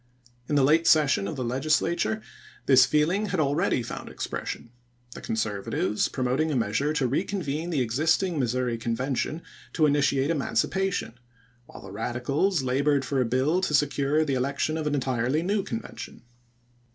[0.49, 2.23] In the late session of the Legislature,
[2.65, 4.71] this feeling had al ready found expression;
[5.11, 9.43] the Conservatives promo ting a measure to reconvene the existing Missouri Convention
[9.73, 11.19] to initiate emancipation,
[11.67, 15.61] while the Radicals labored for a bill to secure the election of an entirely new
[15.61, 16.23] Convention.